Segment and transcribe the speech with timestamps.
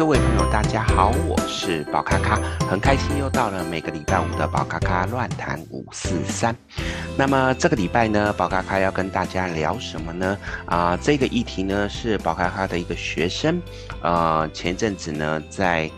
[0.00, 2.36] 各位朋友，大家好，我是宝咖咖，
[2.66, 6.56] 很开心又到了每个礼拜五的宝咖咖乱谈五四三。
[7.18, 10.38] 那么这个礼拜呢，宝咖咖要跟大家聊什么呢？
[10.64, 13.60] 啊、这个议题呢是宝咖咖的一个学生，
[14.00, 15.90] 呃，前阵子呢在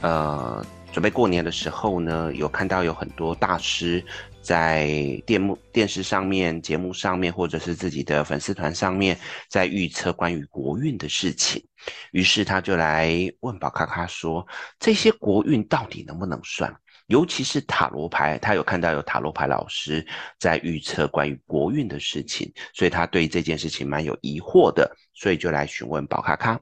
[0.00, 4.02] 呃准备过年的时候呢，有看到有很多大师。
[4.42, 4.90] 在
[5.24, 9.16] 电幕、电视上面、节目上面，或者是自己的粉丝团上面，
[9.48, 11.64] 在预测关于国运的事情，
[12.10, 14.44] 于是他就来问宝咖咖说
[14.80, 16.74] ：“这些国运到底能不能算？
[17.06, 20.04] 尤其是塔罗牌，他有看到有塔罗牌老师
[20.38, 26.60] 在预测关于国运的事情，所以他对这件事情蛮有疑惑的，所以就来询问宝咖咖。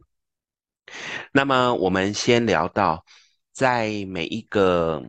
[1.33, 3.03] 那么我们先聊到，
[3.53, 5.03] 在每一个。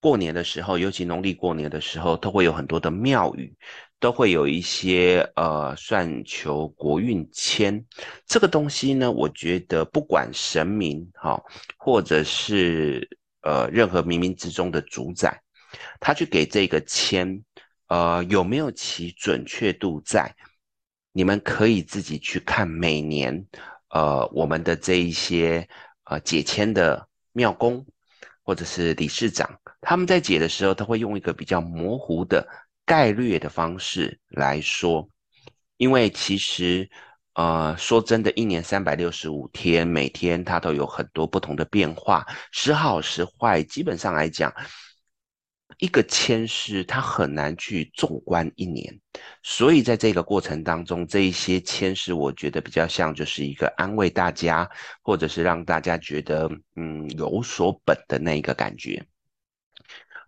[0.00, 3.54] 过年的时候，尤其农历过年的时候，都会有很多的庙宇，
[3.98, 7.84] 都会有一些呃算求国运签。
[8.26, 11.44] 这个东西呢，我觉得不管神明哈、哦，
[11.76, 13.06] 或者是
[13.42, 15.38] 呃任何冥冥之中的主宰，
[16.00, 17.44] 他去给这个签，
[17.88, 20.34] 呃有没有其准确度在？
[21.12, 23.46] 你们可以自己去看每年
[23.90, 25.68] 呃我们的这一些
[26.04, 27.84] 呃解签的庙公。
[28.42, 32.46] 或者是理事长，他们在解的时候，他会用一个比较模糊的
[32.84, 35.08] 概略的方式来说，
[35.76, 36.88] 因为其实，
[37.34, 44.52] 呃，说真的，一年三百六十五天，每天它都有很多不同的变化，时好时坏，基本上来讲。
[45.78, 49.00] 一个签诗，他很难去纵观一年，
[49.42, 54.68] 所以在这个过程当中，这一些签诗，我觉得比较像就是一个安慰大家，
[55.00, 59.02] 或者是让大家觉得嗯有所本的那一个感觉。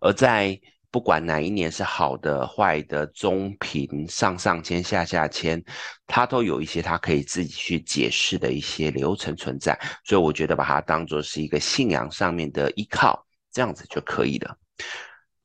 [0.02, 5.62] 而在不管哪一年是好的、坏的、中平、上上签、下下签，
[6.06, 14.54] 它都有一些它可以自己去解释的一些流程存在，所以我觉得把它当做是一个信仰上面的依靠，这样子就可以了。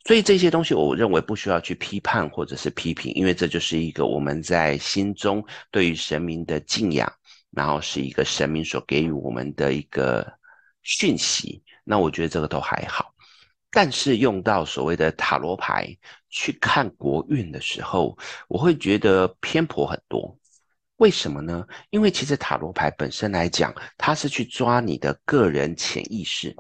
[0.06, 7.10] 所以这些东西，我认为不需要去批判或者是批评，因为这就是一个我们在心中对于神明的敬仰，
[7.52, 10.26] 然后是一个神明所给予我们的一个
[10.82, 11.64] 讯息。
[11.84, 13.14] 那我觉得这个都还好，
[13.78, 15.96] 但是用到所谓的塔罗牌
[16.32, 18.18] 去看国运的时候，
[18.48, 20.36] 我会觉得偏颇很多。
[20.96, 21.64] 为什么呢？
[21.92, 26.56] 因为其实塔罗牌本身来讲，它是去抓你的个人潜意识，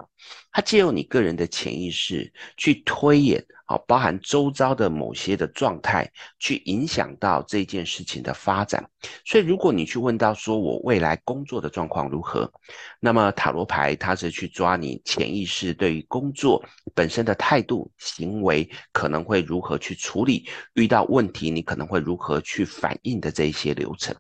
[0.51, 8.83] 它借由你个人的潜意识去推演，好，包含周遭的某些的状态，去影响到这件事情的发展。
[9.25, 12.51] 所以，如果你去问到说我未来工作的状况如何，
[13.00, 16.63] 那么塔罗牌它是去抓你潜意识对于工作
[16.95, 24.16] 本身的态度、行为可能会如何去处理，遇到问题你可能会如何去反应的这一些流程。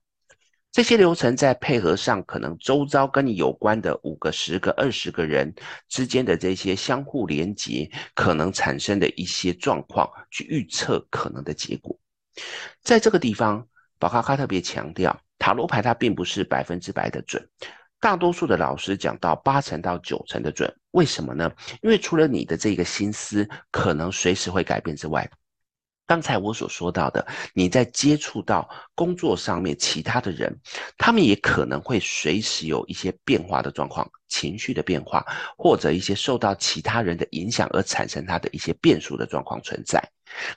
[0.71, 5.51] 这些流程再配合上可能周遭跟你有关的五个、十个、二十个人
[5.89, 11.97] 之间的这些相互连接，可能产生的一些状况，去预测可能的结果。
[12.83, 13.67] 在这个地方，
[13.97, 17.43] 宝咖咖特别强调，塔罗牌它并不是百分之百的准，
[17.99, 20.71] 大多数的老师讲到八成到九成的准。
[20.91, 21.51] 为什么呢？
[21.81, 25.27] 因为除了你的这个心思可能随时会改变之外。
[26.07, 30.57] 刚才我所说到的，你在接触到工作上面其他的人，
[30.97, 35.25] 他们也可能会随时有一些变化的状况，情绪的变化，
[35.57, 40.01] 或者一些受到其他人的影响而产生他的一些变数的状况存在。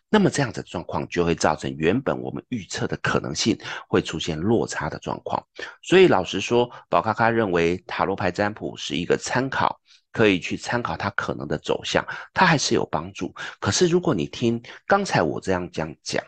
[0.09, 3.59] 那么这样子的状况就会造成原本我们预测的可能性
[3.89, 5.45] 会出现落差的状况。
[5.83, 9.80] 所以老实说，宝咖咖认为塔罗牌占卜是一个参考。
[10.13, 12.05] 可以去参考它可能的走向，
[12.35, 13.35] 它还是有帮助。
[13.61, 16.25] 可是如果你听刚才我这样讲讲，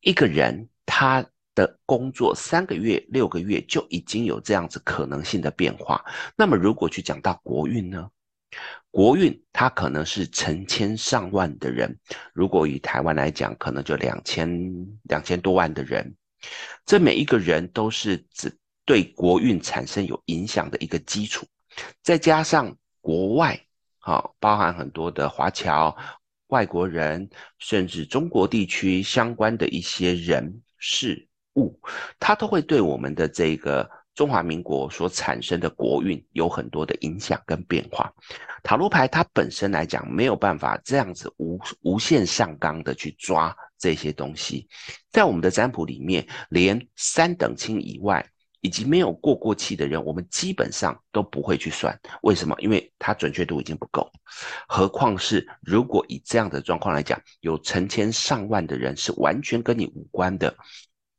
[0.00, 1.24] 一个人他
[1.54, 6.04] 的工作三个月、六个月就已经有这样子可能性的变化，
[6.36, 8.08] 那么如果去讲到国运呢？
[8.90, 11.98] 国运它可能是成千上万的人，
[12.32, 14.48] 如果以台湾来讲，可能就两千
[15.02, 16.14] 两千多万的人，
[16.86, 21.46] 这每一个人都是指对国运产生有影响的一个基础，
[22.02, 22.74] 再加上。
[23.06, 23.56] 国外，
[24.00, 25.96] 好，包含很多的华侨、
[26.48, 27.30] 外国人，
[27.60, 31.80] 甚至中国地区相关的一些人事物，
[32.18, 38.12] 它都会对我们的这个中华民国所产生的国运有很多的影响跟变化。
[38.64, 44.66] 塔罗牌它本身来讲没有办法这样子无无限上纲的去抓这些东西，
[45.12, 48.28] 在我们的占卜里面，连三等亲以外。
[48.66, 51.96] 以及没有过过气的人，我们基本上都不会去算。
[52.22, 52.56] 为什么？
[52.58, 54.10] 因为它准确度已经不够。
[54.66, 60.52] 何况是如果以这样的状况来讲，有成千上万的人是完全跟你无关的，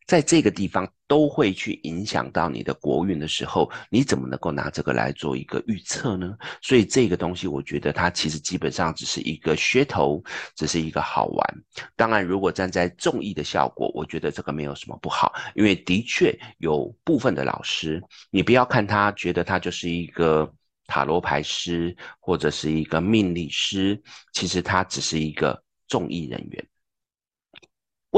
[0.07, 6.36] 在这个地方都会去影响到你的国运的时候，你怎么能够拿这个来做一个预测呢？
[6.62, 10.24] 所以这个东西，我觉得它其实基本上只是一个噱头，
[10.56, 11.63] 只是一个好玩。
[11.98, 18.01] 当然，如果站在众议的效果，我觉得这个没有什么不好，因为的确有部分的老师，
[18.31, 20.50] 你不要看他觉得他就是一个
[20.86, 24.01] 塔罗牌师或者是一个命理师，
[24.31, 26.68] 其实他只是一个众议人员。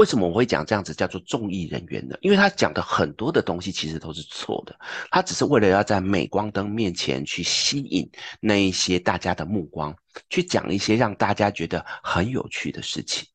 [0.00, 2.16] 为什么我会讲这样子叫做众议人员呢？
[2.22, 4.74] 因为他讲的很多的东西其实都是错的，
[5.10, 8.10] 他只是为了要在镁光灯面前去吸引
[8.40, 9.94] 那一些大家的目光，
[10.30, 13.28] 去讲一些让大家觉得很有趣的事情。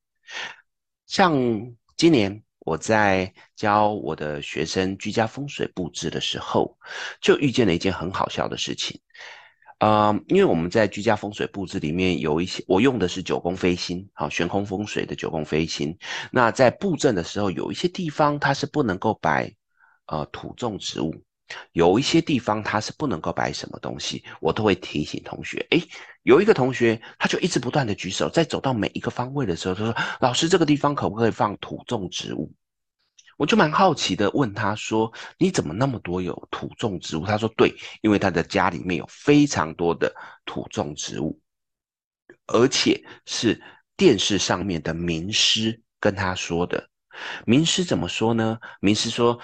[1.06, 1.36] 像
[1.96, 6.76] 今年我在教我的学生居家风水布置的时候，
[7.22, 9.00] 就遇见了一件很好笑的事情。
[9.86, 15.96] 呃，因为我们在居家风水布置里面有一些，我用的是九宫飞星，好，悬空风水的九宫飞星。
[16.32, 19.54] 那在布阵的时候，有一些地方它是不能够摆
[20.08, 21.14] 呃土种植物，
[21.74, 25.64] 有一些地方它是不能够摆什么东西，我都会提醒同学。
[25.70, 25.80] 诶，
[26.24, 32.52] 有一个同学他就一直不断的举手，在走到每一个方位的时候，他说：“老师，这个地方可不可以放土种植物？”
[33.38, 40.14] 我就蛮好奇的问他说：“你怎么那么多有土种植物？”他说：“对，因为他的家里面有非常多的
[40.46, 41.38] 土种植物，
[42.48, 43.62] 而且是
[43.98, 46.90] 电视上面的名师跟他说的。
[47.46, 48.58] 名师怎么说呢？
[48.80, 49.38] 名师说，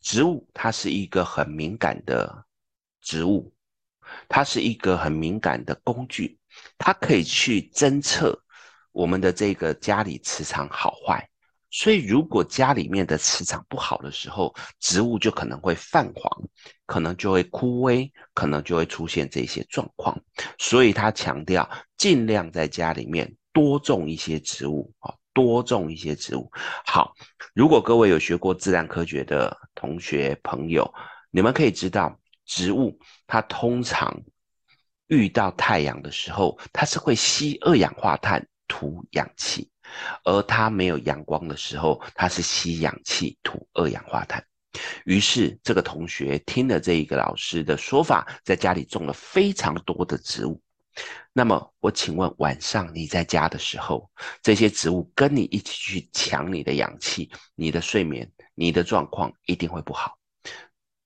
[0.00, 2.46] 植物它是一个很敏感的
[3.02, 3.52] 植物，
[4.28, 6.38] 它是一个很敏感的工具，
[6.78, 8.42] 它可以去侦测
[8.92, 11.26] 我们的这个家里磁场好坏。”
[11.70, 16.30] 所以，如果家里面的磁场不好的时候，植物就可能会泛黄，
[16.84, 20.20] 可能就会枯萎，可能就会出现这些状况。
[20.58, 26.50] 所以他强调，尽量在家里面多种一些植物啊，多种一些植物。
[26.84, 27.14] 好，
[27.54, 30.92] 如果各位有学过自然科学的同学朋友，
[31.30, 34.20] 你们可以知道，植物它通常
[35.06, 39.69] 遇到太阳的时候，它是会吸二氧化碳，吐氧气。
[40.24, 44.44] 而它没有阳光的时候，它是吸氧气、吐二氧化碳。
[45.04, 50.62] 于是这个同学听了这一个老师的说法，在家里种了非常多的植物。
[51.32, 54.08] 那么我请问，晚上你在家的时候，
[54.42, 60.16] 这些植物跟你一起去抢你的氧气，你的睡眠、你的状况一定会不好。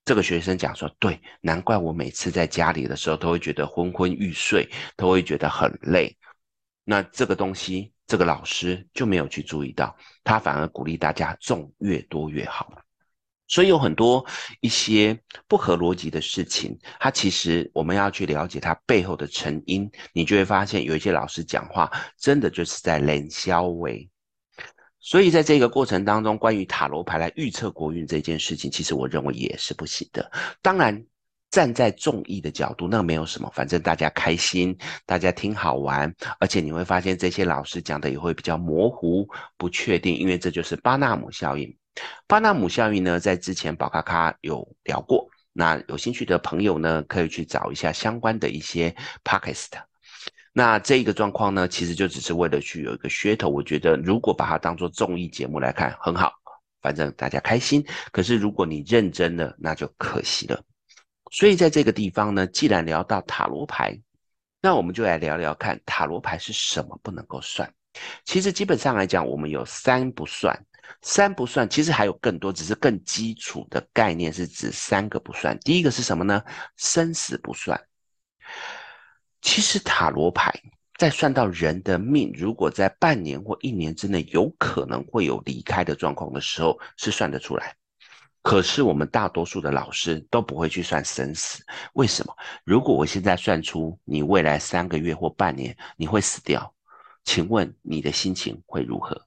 [0.04, 6.14] 这个学生讲说：“对，难怪我每次在家里的时候都会觉得昏昏欲睡，都会觉得很累。
[6.84, 12.72] 那这个东西。”这个老师就没有去注意到，他反而鼓励大家种越多越好。
[13.48, 14.24] 所以有很多
[14.60, 24.08] 一些不合逻辑的事情，他其实我们要去了解它背后的成因，你就会发现有一些老师讲话真的就是在冷消微。
[25.00, 30.30] 所以在这个过程当中，关于塔罗牌来预测国运这件事情，其实我认为也是不行的。
[30.62, 31.04] 当然。
[31.50, 34.76] 站在众议的角度，那没有什么，反正大家开心，
[35.06, 41.76] 大家听好玩，而且你会发现这些老师讲的也会比较模糊、不确定，因为这就是巴纳姆效应。
[42.26, 49.68] 巴纳姆效应呢，在之前宝咖咖有聊过，那有兴趣的朋友呢，可以去找一下相关的一些 podcast。
[50.52, 53.48] 那这一个状况呢，其实就只是为了去有一个噱头。
[53.48, 56.32] 我觉得如果把它当做综艺节目来看，很好，
[56.82, 57.84] 反正大家开心。
[58.10, 60.60] 可是如果你认真了，那就可惜了。
[61.34, 63.98] 所以在这个地方呢，既然聊到塔罗牌，
[64.62, 67.68] 那我们就来聊聊看塔罗牌是什么不能够算。
[68.24, 70.56] 其实基本上来讲，我们有三不算，
[71.02, 75.58] 三不算，其实还有更多，只是更基础的概念是指三个不算。
[75.64, 76.40] 第一个是什么呢？
[76.76, 77.80] 生死不算。
[79.42, 80.54] 其实塔罗牌
[80.98, 87.74] 在算到人的命，如果在半年或一年之内有可能会有离开的状况的时候，是算得出来。
[88.44, 92.36] 可是我们大多数的老师都不会去算生死，为什么？
[92.62, 96.74] 如果我现在算出你未来三个月或半年你会死掉，
[97.24, 99.18] 请问你的心情会如何？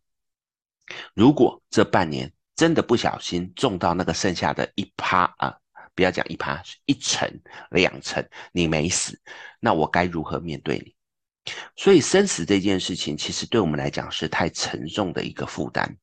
[1.15, 5.57] 如果这半年真的不小心中到那个剩下的一趴啊，
[5.95, 7.27] 不要讲一趴，是一成、
[7.71, 9.19] 两成，你没死，
[9.59, 10.95] 那我该如何面对你？
[11.75, 15.97] 所以生死这件事情，其实对我们来讲是太沉重的一个负担。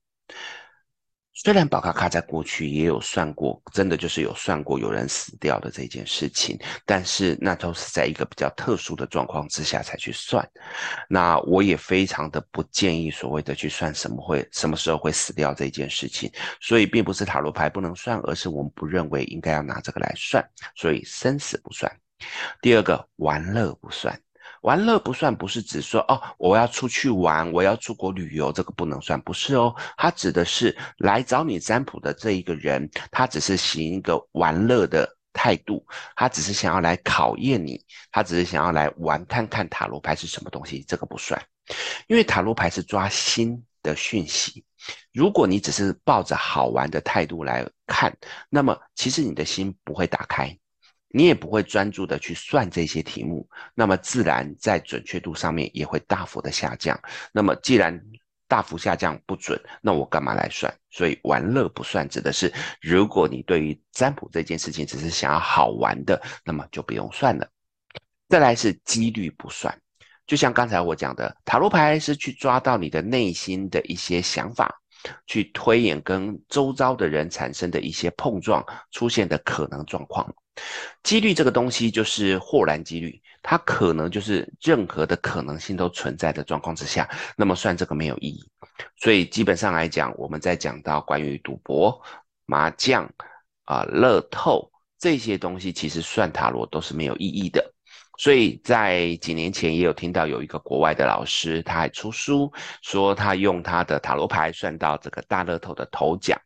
[1.37, 10.49] 虽然宝卡卡在过去也有算过，真的就是有算过有人死掉的这件事情，但是那都是在一个比较特殊的状况之下才去算。
[11.09, 16.31] 那我也非常的不建议所谓的去算什么会什么时候会死掉这件事情。
[16.61, 20.43] 所以并不是塔罗牌不能算，而是我们不认为应该要拿这个来算。
[20.77, 21.91] 所以生死不算。
[22.63, 24.19] 第二个玩乐不算，
[24.65, 29.75] 玩乐不算，不是指说哦，我要出去玩，我要出国旅游，这个不能算，不是哦。
[29.99, 37.79] 它指的是来找你占卜的这一个人，他只是行一个玩乐的态度，他只是想要来考验你，
[38.11, 41.39] 他只是想要来玩看看塔罗牌是什么东西，这个不算，
[42.07, 44.65] 因为塔罗牌是抓心的讯息。
[45.13, 48.17] 如果你只是抱着好玩的态度来看，
[48.49, 50.57] 那么其实你的心不会打开，
[51.17, 57.01] 你也不会专注的去算这些题目，那么自然在准确度上面也会大幅的下降。
[57.31, 57.99] 那么既然
[58.49, 60.75] 大幅下降不准，那我干嘛来算？
[60.91, 67.49] 所以玩乐不算，指的是如果你对于占卜这件事情只是想要好玩的，那么就不用算了。
[68.29, 69.73] 再来是几率不算。
[70.27, 74.75] 就像刚才我讲的，塔罗牌是去抓到你的内心的一些想法，
[75.29, 80.35] 去推演跟周遭的人产生的一些碰撞出现的可能状况。
[81.03, 88.49] 几率这个东西就是或然几率，它可能就是任何的可能性都存在的状况之下，那么算这个没有意义。
[88.97, 92.01] 所以基本上来讲，我们在讲到关于赌博、
[92.47, 93.09] 麻将
[93.65, 97.73] 啊、乐透这些东西，其实算塔罗都是没有意义的。
[98.17, 106.41] 所以在几年前也有听到有一个国外的老师，他还出书说他用他的塔罗牌算到这个大乐透的头奖。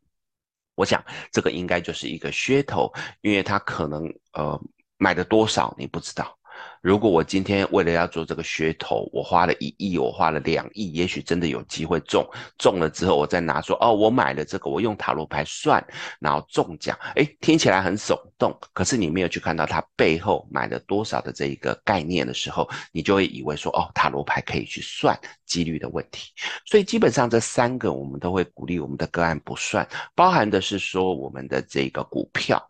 [0.79, 4.57] 我想这个应该就是一个噱头，因为他可能呃
[4.97, 6.39] 买的多少你不知道。
[6.81, 12.25] 如果我今天为了要做这个噱头，我花了一亿，我花了两亿，也许真的有机会中。
[12.57, 15.85] 中了之后，我再拿说哦，我买了这个，我用塔罗牌算，
[16.21, 16.97] 然后中奖。
[17.17, 26.33] 诶，听起来很耸动，可是你没有去看到它背后买了多少的这一个概念的时候，你就会以为说哦，塔罗牌可以去算几率的问题。
[26.65, 32.65] 所以基本上这三个我们都会鼓励我们的个案不算，包含的是说我们的这个股票。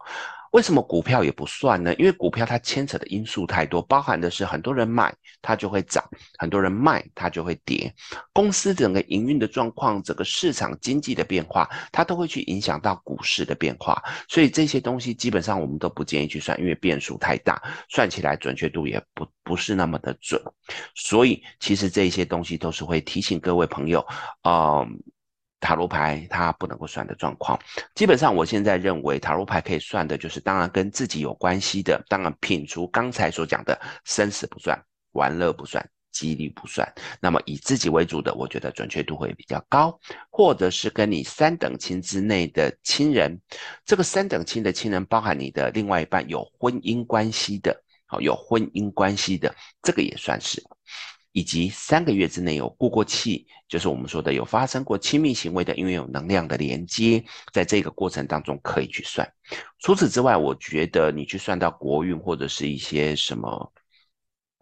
[0.52, 1.94] 为什么股票也不算呢？
[1.94, 6.02] 因为股票它牵扯的因素太多，包含的是很多人买它就会涨，
[6.38, 7.94] 很多人卖它就会跌。
[8.32, 14.02] 公司整个营运的状况，整个市场经济的变化，它都会去影响到股市的变化。
[14.28, 20.40] 所以这些东西基本上我们都不建议去算，因为变数太大，算起来准确度也不不是那么的准。
[20.94, 24.06] 所以其实这些东西都是会提醒各位朋友，
[24.42, 24.98] 嗯。
[25.60, 27.58] 塔罗牌它不能够算的状况，
[27.94, 34.80] 基本上我现在认为塔罗牌可以算的，就是当然跟自己有关系的，当然品除刚才所讲的生死不算，
[35.12, 39.98] 玩乐不算，几率不算，那么以自己为主的，我觉得准确度会比较高，
[40.30, 43.40] 或者是跟你三等亲之内的亲人，
[43.84, 50.62] 这个三等亲的亲人包含你的另外一半有婚姻关系的，好，有婚姻关系的，这个也算是。
[51.38, 59.24] 以及三个月之内有过过气，就是我们说的有发生过亲密行为的，因为有能量的连接，在这个过程当中可以去算。
[59.78, 63.72] 除此之外，我觉得你去算到国运或者是一些什么，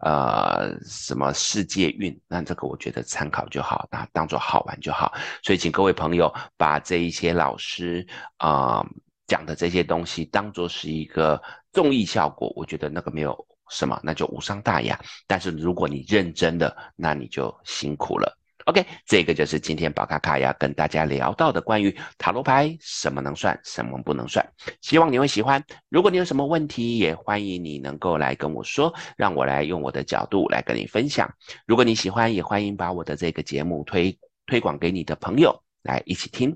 [0.05, 5.11] 呃，什么世界运，那这个我觉得参考就好，那当做好玩就好。
[5.41, 8.05] 所以，请各位朋友把这一些老师
[8.37, 8.85] 啊、
[9.25, 11.41] 讲的这些东西当做是一个
[11.73, 13.47] 综艺效果，我觉得那个没有。
[13.69, 13.99] 什么？
[14.03, 14.99] 那就无伤大雅。
[15.25, 18.37] 但是如果你认真的，那你就辛苦了。
[18.65, 24.45] OK，这个就是今天宝咖咖要跟大家聊到的关于塔罗牌什么能算，什么不能算。
[24.81, 25.63] 希望你会喜欢。
[25.87, 31.33] 如果你有什么问题，也欢迎你能够来跟我说，让我来用我的角度来跟你分享。
[31.65, 36.53] 如果你喜欢，也欢迎把我的这个节目推推广给你的朋友来一起听。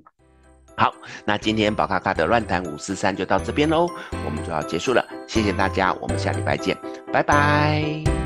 [0.76, 0.94] 好，
[1.26, 3.88] 那今天宝咖咖的乱谈五四三就到这边喽，
[4.26, 5.21] 我们就要结束了。
[5.32, 6.78] 谢谢大家，我们下礼拜见，
[7.14, 8.21] 拜拜。